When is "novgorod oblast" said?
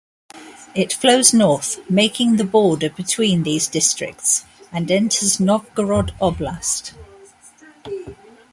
5.39-6.93